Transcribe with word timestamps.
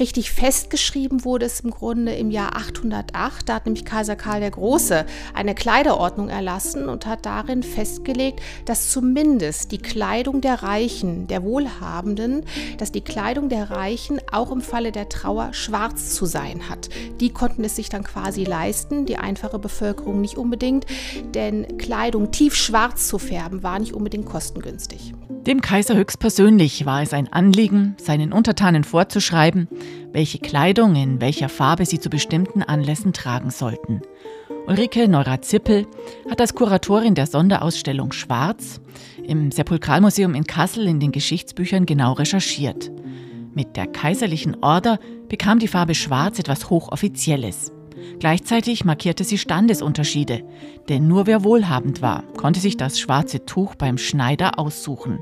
Richtig 0.00 0.30
festgeschrieben 0.30 1.24
wurde 1.24 1.46
es 1.46 1.58
im 1.58 1.72
Grunde 1.72 2.14
im 2.14 2.30
Jahr 2.30 2.56
808. 2.56 3.48
Da 3.48 3.54
hat 3.56 3.66
nämlich 3.66 3.84
Kaiser 3.84 4.14
Karl 4.14 4.38
der 4.38 4.52
Große 4.52 5.04
eine 5.34 5.56
Kleiderordnung 5.56 6.28
erlassen 6.28 6.88
und 6.88 7.04
hat 7.04 7.26
darin 7.26 7.64
festgelegt, 7.64 8.40
dass 8.64 8.92
zumindest 8.92 9.72
die 9.72 9.78
Kleidung 9.78 10.40
der 10.40 10.62
Reichen, 10.62 11.26
der 11.26 11.42
Wohlhabenden, 11.42 12.44
dass 12.78 12.92
die 12.92 13.00
Kleidung 13.00 13.48
der 13.48 13.70
Reichen 13.70 14.20
auch 14.30 14.52
im 14.52 14.60
Falle 14.60 14.92
der 14.92 15.08
Trauer 15.08 15.52
schwarz 15.52 16.14
zu 16.14 16.26
sein 16.26 16.68
hat. 16.68 16.90
Die 17.18 17.32
konnten 17.32 17.64
es 17.64 17.74
sich 17.74 17.88
dann 17.88 18.04
quasi 18.04 18.44
leisten, 18.44 19.04
die 19.04 19.16
einfache 19.16 19.58
Bevölkerung 19.58 20.20
nicht 20.20 20.36
unbedingt, 20.38 20.86
denn 21.34 21.76
Kleidung 21.76 22.30
tief 22.30 22.54
schwarz 22.54 23.08
zu 23.08 23.18
färben 23.18 23.64
war 23.64 23.80
nicht 23.80 23.94
unbedingt 23.94 24.26
kostengünstig. 24.26 25.12
Dem 25.48 25.62
Kaiser 25.62 25.96
höchstpersönlich 25.96 26.84
war 26.84 27.00
es 27.00 27.14
ein 27.14 27.32
Anliegen, 27.32 27.96
seinen 27.98 28.34
Untertanen 28.34 28.84
vorzuschreiben, 28.84 29.66
welche 30.12 30.40
Kleidung 30.40 30.94
in 30.94 31.22
welcher 31.22 31.48
Farbe 31.48 31.86
sie 31.86 31.98
zu 31.98 32.10
bestimmten 32.10 32.62
Anlässen 32.62 33.14
tragen 33.14 33.48
sollten. 33.48 34.02
Ulrike 34.66 35.08
Neurath-Zippel 35.08 35.86
hat 36.30 36.42
als 36.42 36.54
Kuratorin 36.54 37.14
der 37.14 37.26
Sonderausstellung 37.26 38.12
Schwarz 38.12 38.82
im 39.26 39.50
Sepulkralmuseum 39.50 40.34
in 40.34 40.44
Kassel 40.44 40.86
in 40.86 41.00
den 41.00 41.12
Geschichtsbüchern 41.12 41.86
genau 41.86 42.12
recherchiert. 42.12 42.90
Mit 43.54 43.74
der 43.74 43.86
kaiserlichen 43.86 44.62
Order 44.62 44.98
bekam 45.30 45.60
die 45.60 45.68
Farbe 45.68 45.94
Schwarz 45.94 46.38
etwas 46.38 46.68
Hochoffizielles. 46.68 47.72
Gleichzeitig 48.18 48.84
markierte 48.84 49.24
sie 49.24 49.38
Standesunterschiede, 49.38 50.42
denn 50.88 51.06
nur 51.06 51.26
wer 51.26 51.44
wohlhabend 51.44 52.02
war, 52.02 52.22
konnte 52.36 52.60
sich 52.60 52.76
das 52.76 52.98
schwarze 52.98 53.44
Tuch 53.44 53.74
beim 53.74 53.98
Schneider 53.98 54.58
aussuchen. 54.58 55.20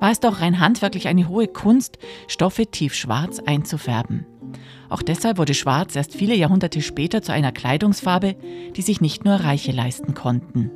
War 0.00 0.10
es 0.10 0.20
doch 0.20 0.40
rein 0.40 0.60
handwerklich 0.60 1.08
eine 1.08 1.28
hohe 1.28 1.46
Kunst, 1.46 1.98
Stoffe 2.26 2.66
tiefschwarz 2.66 3.40
einzufärben. 3.40 4.26
Auch 4.88 5.02
deshalb 5.02 5.38
wurde 5.38 5.54
Schwarz 5.54 5.94
erst 5.94 6.14
viele 6.14 6.34
Jahrhunderte 6.34 6.82
später 6.82 7.22
zu 7.22 7.32
einer 7.32 7.52
Kleidungsfarbe, 7.52 8.34
die 8.76 8.82
sich 8.82 9.00
nicht 9.00 9.24
nur 9.24 9.34
Reiche 9.34 9.72
leisten 9.72 10.14
konnten. 10.14 10.70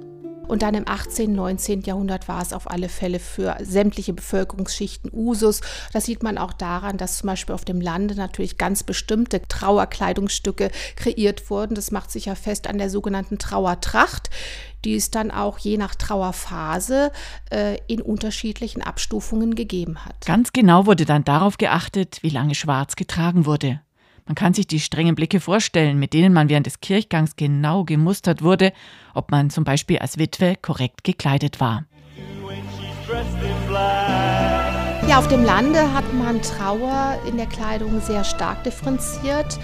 Und 0.47 0.63
dann 0.63 0.75
im 0.75 0.87
18., 0.87 1.33
19. 1.33 1.83
Jahrhundert 1.83 2.29
war 2.29 2.43
es 2.43 2.53
auf 2.53 2.71
alle 2.71 2.89
Fälle 2.89 3.19
für 3.19 3.57
sämtliche 3.61 4.13
Bevölkerungsschichten 4.13 5.11
Usus. 5.13 5.61
Das 5.93 6.05
sieht 6.05 6.23
man 6.23 6.39
auch 6.39 6.53
daran, 6.53 6.97
dass 6.97 7.19
zum 7.19 7.29
Beispiel 7.29 7.55
auf 7.55 7.65
dem 7.65 7.81
Lande 7.81 8.15
natürlich 8.15 8.59
ganz 8.59 8.83
bestimmte 8.83 9.43
Trauerkleidungsstücke 9.43 10.71
kreiert 10.97 11.51
wurden. 11.51 11.75
Das 11.75 11.91
macht 11.91 12.11
sich 12.11 12.27
ja 12.27 12.35
fest 12.35 12.67
an 12.67 12.79
der 12.79 12.91
sogenannten 12.91 13.39
Trauertracht 13.39 14.31
die 14.85 14.97
es 14.97 15.11
dann 15.11 15.31
auch 15.31 15.59
je 15.59 15.77
nach 15.77 15.95
Trauerphase 15.95 17.11
äh, 17.51 17.79
in 17.87 18.03
unterschiedlichen 18.03 18.83
Abstufungen 18.83 19.55
gegeben 19.55 20.05
hat. 20.05 20.27
Ganz 20.27 20.53
genau 20.53 20.87
wurde 20.87 21.05
dann 21.05 21.25
darauf 21.25 21.57
geachtet, 21.59 22.19
wie 22.23 22.29
lange 22.29 22.55
schwarz 22.55 22.97
getragen 22.97 23.47
wurde. 23.47 23.81
Man 24.27 24.35
kann 24.35 24.55
sich 24.55 24.67
die 24.67 24.81
strengen 24.81 25.15
Blicke 25.15 25.39
vorstellen, 25.39 25.99
mit 25.99 26.15
denen 26.15 26.33
man 26.33 26.49
während 26.49 26.67
des 26.67 26.81
Kirchgangs 26.81 27.37
genau 27.37 27.85
gemustert 27.85 28.43
wurde, 28.43 28.73
ob 29.13 29.31
man 29.31 29.51
zum 29.51 29.65
Beispiel 29.65 29.99
als 29.99 30.19
Witwe 30.19 30.57
korrekt 30.61 31.05
gekleidet 31.05 31.61
war. 31.61 31.85
Ja, 35.07 35.19
auf 35.19 35.29
dem 35.29 35.45
Lande 35.45 35.93
hat 35.93 36.15
man 36.15 36.41
Trauer 36.41 37.19
in 37.29 37.37
der 37.37 37.45
Kleidung 37.45 38.01
sehr 38.01 38.25
stark 38.25 38.65
differenziert. 38.65 39.59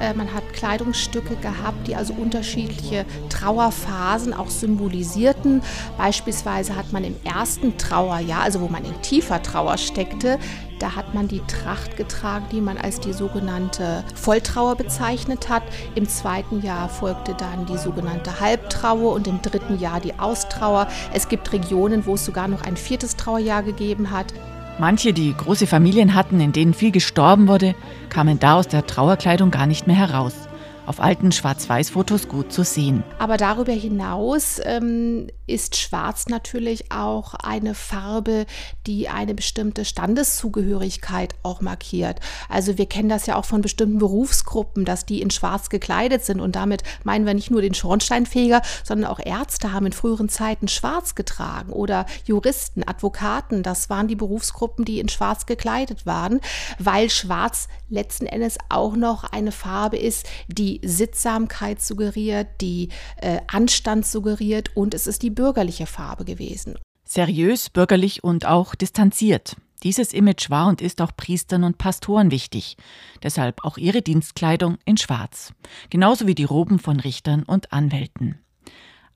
Äh, 0.00 0.14
man 0.14 0.32
hat 0.32 0.42
Kleidungsstücke 0.54 1.36
gehabt, 1.36 1.86
die 1.86 1.94
also 1.94 2.14
unterschiedliche 2.14 3.04
Trauerphasen 3.28 4.32
auch 4.32 4.48
symbolisierten. 4.48 5.62
Beispielsweise 5.98 6.74
hat 6.74 6.92
man 6.92 7.04
im 7.04 7.14
ersten 7.24 7.76
Trauerjahr, 7.76 8.42
also 8.42 8.62
wo 8.62 8.68
man 8.68 8.86
in 8.86 9.02
tiefer 9.02 9.42
Trauer 9.42 9.76
steckte, 9.76 10.38
da 10.78 10.94
hat 10.94 11.14
man 11.14 11.28
die 11.28 11.40
Tracht 11.46 11.96
getragen, 11.96 12.46
die 12.52 12.60
man 12.60 12.78
als 12.78 13.00
die 13.00 13.12
sogenannte 13.12 14.04
Volltrauer 14.14 14.76
bezeichnet 14.76 15.48
hat. 15.48 15.62
Im 15.94 16.08
zweiten 16.08 16.62
Jahr 16.62 16.88
folgte 16.88 17.34
dann 17.34 17.66
die 17.66 17.78
sogenannte 17.78 18.40
Halbtrauer 18.40 19.14
und 19.14 19.26
im 19.26 19.40
dritten 19.42 19.78
Jahr 19.78 20.00
die 20.00 20.18
Austrauer. 20.18 20.88
Es 21.12 21.28
gibt 21.28 21.52
Regionen, 21.52 22.06
wo 22.06 22.14
es 22.14 22.24
sogar 22.24 22.48
noch 22.48 22.62
ein 22.62 22.76
viertes 22.76 23.16
Trauerjahr 23.16 23.62
gegeben 23.62 24.10
hat. 24.10 24.32
Manche, 24.78 25.14
die 25.14 25.34
große 25.34 25.66
Familien 25.66 26.14
hatten, 26.14 26.38
in 26.40 26.52
denen 26.52 26.74
viel 26.74 26.90
gestorben 26.90 27.48
wurde, 27.48 27.74
kamen 28.10 28.38
da 28.38 28.56
aus 28.56 28.68
der 28.68 28.86
Trauerkleidung 28.86 29.50
gar 29.50 29.66
nicht 29.66 29.86
mehr 29.86 29.96
heraus 29.96 30.45
auf 30.86 31.00
alten 31.00 31.32
Schwarz-Weiß-Fotos 31.32 32.28
gut 32.28 32.52
zu 32.52 32.62
sehen. 32.62 33.02
Aber 33.18 33.36
darüber 33.36 33.72
hinaus 33.72 34.60
ähm, 34.64 35.28
ist 35.46 35.76
Schwarz 35.76 36.26
natürlich 36.28 36.92
auch 36.92 37.34
eine 37.34 37.74
Farbe, 37.74 38.46
die 38.86 39.08
eine 39.08 39.34
bestimmte 39.34 39.84
Standeszugehörigkeit 39.84 41.34
auch 41.42 41.60
markiert. 41.60 42.20
Also 42.48 42.78
wir 42.78 42.86
kennen 42.86 43.08
das 43.08 43.26
ja 43.26 43.36
auch 43.36 43.44
von 43.44 43.62
bestimmten 43.62 43.98
Berufsgruppen, 43.98 44.84
dass 44.84 45.06
die 45.06 45.20
in 45.20 45.30
Schwarz 45.30 45.68
gekleidet 45.68 46.24
sind 46.24 46.40
und 46.40 46.56
damit 46.56 46.82
meinen 47.04 47.26
wir 47.26 47.34
nicht 47.34 47.50
nur 47.50 47.62
den 47.62 47.74
Schornsteinfeger, 47.74 48.62
sondern 48.84 49.10
auch 49.10 49.20
Ärzte 49.20 49.72
haben 49.72 49.86
in 49.86 49.92
früheren 49.92 50.28
Zeiten 50.28 50.68
Schwarz 50.68 51.14
getragen 51.14 51.72
oder 51.72 52.06
Juristen, 52.24 52.86
Advokaten. 52.86 53.62
Das 53.62 53.90
waren 53.90 54.08
die 54.08 54.16
Berufsgruppen, 54.16 54.84
die 54.84 55.00
in 55.00 55.08
Schwarz 55.08 55.46
gekleidet 55.46 56.06
waren, 56.06 56.40
weil 56.78 57.10
Schwarz 57.10 57.68
letzten 57.88 58.26
Endes 58.26 58.58
auch 58.68 58.96
noch 58.96 59.24
eine 59.24 59.52
Farbe 59.52 59.96
ist, 59.96 60.26
die 60.48 60.75
Sittsamkeit 60.84 61.80
suggeriert, 61.80 62.48
die 62.60 62.88
äh, 63.16 63.40
Anstand 63.46 64.06
suggeriert 64.06 64.70
und 64.74 64.94
es 64.94 65.06
ist 65.06 65.22
die 65.22 65.30
bürgerliche 65.30 65.86
Farbe 65.86 66.24
gewesen. 66.24 66.78
Seriös, 67.04 67.70
bürgerlich 67.70 68.24
und 68.24 68.46
auch 68.46 68.74
distanziert. 68.74 69.56
Dieses 69.82 70.12
Image 70.12 70.50
war 70.50 70.68
und 70.68 70.80
ist 70.80 71.00
auch 71.00 71.12
Priestern 71.16 71.62
und 71.62 71.78
Pastoren 71.78 72.30
wichtig, 72.30 72.76
deshalb 73.22 73.64
auch 73.64 73.76
ihre 73.76 74.02
Dienstkleidung 74.02 74.78
in 74.84 74.96
Schwarz, 74.96 75.52
genauso 75.90 76.26
wie 76.26 76.34
die 76.34 76.44
Roben 76.44 76.78
von 76.78 76.98
Richtern 76.98 77.42
und 77.42 77.72
Anwälten. 77.72 78.38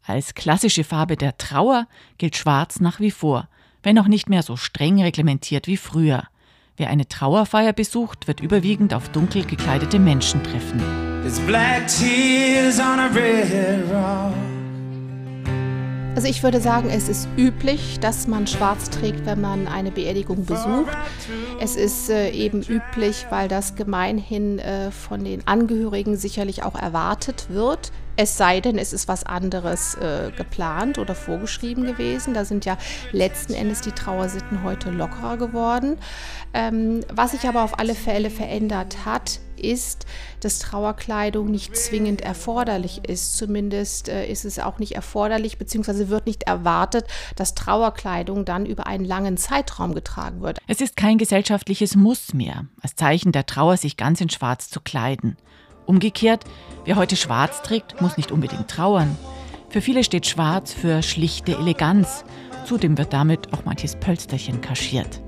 Als 0.03 0.35
klassische 0.35 0.85
Farbe 0.85 1.17
der 1.17 1.39
Trauer 1.39 1.87
gilt 2.19 2.37
Schwarz 2.37 2.81
nach 2.81 3.01
wie 3.01 3.11
vor, 3.11 3.49
wenn 3.83 3.99
auch 3.99 4.09
nicht 4.09 4.29
mehr 4.29 4.43
so 4.43 4.57
streng 4.57 5.01
reglementiert 5.03 5.67
wie 5.67 5.77
früher. 5.77 6.25
Wer 6.81 6.89
eine 6.89 7.07
Trauerfeier 7.07 7.75
besucht, 7.75 8.27
wird 8.27 8.41
überwiegend 8.41 8.95
auf 8.95 9.11
dunkel 9.11 9.45
gekleidete 9.45 9.99
Menschen 9.99 10.43
treffen. 10.43 10.81
Also 16.15 16.27
ich 16.27 16.43
würde 16.43 16.61
sagen, 16.63 16.89
es 16.89 17.11
ist 17.11 17.29
üblich, 17.37 18.01
dass 18.01 18.27
man 18.27 18.47
schwarz 18.47 18.89
trägt, 18.89 19.27
wenn 19.27 19.43
man 19.43 19.69
eine 19.69 19.91
Beerdigung 19.91 20.47
besucht. 20.47 20.97
Es 21.61 21.77
ist 21.77 22.09
äh, 22.09 22.31
eben 22.31 22.63
üblich, 22.63 23.27
weil 23.29 23.49
das 23.49 23.75
gemeinhin 23.75 24.59
äh, 24.59 24.91
von 24.91 25.23
den 25.23 25.47
Angehörigen 25.47 26.17
sicherlich 26.17 26.63
auch 26.63 26.77
erwartet 26.77 27.49
wird. 27.51 27.93
Es 28.17 28.37
sei 28.37 28.61
denn, 28.61 28.79
es 28.79 28.93
ist 28.93 29.09
was 29.09 29.25
anderes 29.25 29.95
äh, 29.95 30.31
geplant 30.37 30.99
oder 30.99 31.15
vorgeschrieben 31.15 31.85
gewesen. 31.85 32.35
Da 32.35 32.45
sind 32.45 32.65
ja 32.65 32.77
letzten 33.13 33.55
Endes 33.55 33.81
die 33.81 33.93
Trauersitten 33.93 34.63
heute 34.63 34.91
lockerer 34.91 35.37
geworden. 35.37 35.97
Ähm, 36.53 37.01
was 37.13 37.33
sich 37.33 37.49
aber 37.49 37.63
auf 37.63 37.79
alle 37.79 37.95
Fälle 37.95 38.31
verändert 38.31 39.05
hat, 39.05 39.41
ist, 39.57 40.07
dass 40.41 40.59
Trauerkleidung 40.59 41.51
nicht 41.51 41.77
zwingend 41.77 42.23
erforderlich 42.23 43.03
ist. 43.09 43.37
Zumindest 43.37 44.09
äh, 44.09 44.27
ist 44.27 44.45
es 44.45 44.59
auch 44.59 44.79
nicht 44.79 44.93
erforderlich, 44.93 45.59
beziehungsweise 45.59 46.09
wird 46.09 46.27
nicht 46.27 46.45
erwartet, 46.45 47.07
dass 47.37 47.55
Trauerkleidung 47.55 48.45
dann 48.45 48.67
über 48.67 48.87
einen 48.87 49.05
langen 49.05 49.37
Zeitraum 49.37 49.95
getragen 49.95 50.41
wird. 50.41 50.59
Es 50.67 50.81
ist 50.81 50.97
kein 50.97 51.19
gesellschaftliches 51.19 51.95
Muss 51.97 52.35
mehr, 52.35 52.67
als 52.81 52.97
Zeichen 52.97 53.33
der 53.33 53.47
Trauer 53.47 53.77
sich 53.77 53.97
ganz 53.97 54.21
in 54.21 54.31
Schwarz 54.31 54.69
zu 54.69 54.81
kleiden. 54.81 55.37
Umgekehrt, 55.91 56.45
wer 56.85 56.95
heute 56.95 57.17
schwarz 57.17 57.63
trägt, 57.63 58.01
muss 58.01 58.17
nicht 58.17 58.31
unbedingt 58.31 58.69
trauern. 58.69 59.19
Für 59.71 59.81
viele 59.81 60.05
steht 60.05 60.25
schwarz 60.25 60.73
für 60.73 61.03
schlichte 61.03 61.57
Eleganz. 61.57 62.25
Zudem 62.65 62.97
wird 62.97 63.13
damit 63.13 63.53
auch 63.53 63.65
manches 63.65 63.97
Pölsterchen 63.97 64.61
kaschiert. 64.61 65.21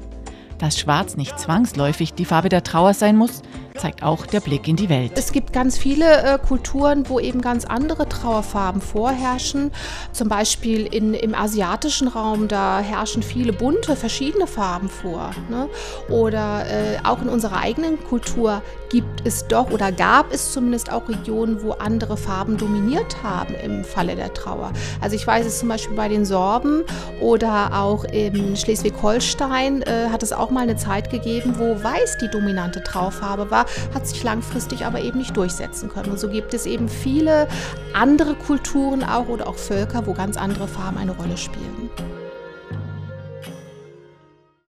Dass 0.59 0.79
Schwarz 0.79 1.17
nicht 1.17 1.37
zwangsläufig 1.37 2.15
die 2.15 2.25
Farbe 2.25 2.49
der 2.49 2.63
Trauer 2.63 2.95
sein 2.95 3.17
muss, 3.17 3.43
zeigt 3.77 4.05
auch 4.05 4.25
der 4.25 4.39
Blick 4.39 4.69
in 4.69 4.77
die 4.77 4.89
Welt. 4.89 5.17
Ganz 5.53 5.79
viele 5.79 6.23
äh, 6.23 6.39
Kulturen, 6.39 7.09
wo 7.09 7.21
eben 7.21 7.41
ganz 7.41 7.65
andere 7.65 8.09
Trauerfarben 8.09 8.81
vorherrschen. 8.81 9.71
Zum 10.13 10.29
Beispiel 10.29 10.87
in, 10.87 11.15
im 11.15 11.35
asiatischen 11.35 12.09
Raum, 12.09 12.49
da 12.49 12.81
herrschen 12.81 13.23
viele 13.23 13.53
bunte, 13.53 13.97
verschiedene 13.97 14.47
Farben 14.47 14.89
vor. 14.89 15.33
Ne? 15.51 15.69
Oder 16.09 16.65
äh, 16.67 16.99
auch 17.05 17.21
in 17.23 17.29
unserer 17.29 17.59
eigenen 17.59 18.03
Kultur 18.03 18.63
gibt 18.93 19.27
es 19.27 19.47
doch 19.49 19.71
oder 19.71 19.91
gab 19.91 20.33
es 20.33 20.53
zumindest 20.53 20.93
auch 20.93 21.09
Regionen, 21.09 21.63
wo 21.63 21.73
andere 21.73 22.19
Farben 22.19 22.59
dominiert 22.59 23.23
haben 23.23 23.55
im 23.55 23.85
Falle 23.85 24.17
der 24.17 24.35
Trauer. 24.35 24.73
Also 25.01 25.17
ich 25.17 25.27
weiß 25.27 25.47
es 25.47 25.59
zum 25.59 25.69
Beispiel 25.69 25.97
bei 25.97 26.09
den 26.09 26.27
Sorben 26.27 26.83
oder 27.21 27.71
auch 27.73 28.05
in 28.05 28.55
Schleswig-Holstein 28.55 29.83
äh, 29.83 30.09
hat 30.11 30.23
es 30.23 30.33
auch 30.33 30.51
mal 30.51 30.61
eine 30.61 30.77
Zeit 30.77 31.11
gegeben, 31.11 31.55
wo 31.59 31.83
weiß 31.83 32.19
die 32.21 32.29
dominante 32.29 32.83
Traufarbe 32.83 33.51
war 33.51 33.65
hat 33.95 34.07
sich 34.07 34.23
langfristig 34.23 34.85
aber 34.85 35.01
eben 35.01 35.19
nicht 35.19 35.37
durchsetzen 35.43 35.89
können. 35.89 36.13
Und 36.13 36.21
so 36.21 36.29
gibt 36.29 36.55
es 36.55 36.67
eben 36.67 36.89
viele 36.89 37.49
andere 37.95 38.35
Kulturen 38.35 39.03
auch 39.03 39.29
oder 39.29 39.49
auch 39.49 39.57
Völker, 39.57 40.07
wo 40.07 40.13
ganz 40.13 40.37
andere 40.37 40.69
Farben 40.69 40.99
eine 40.99 41.11
Rolle 41.13 41.37
spielen. 41.37 41.91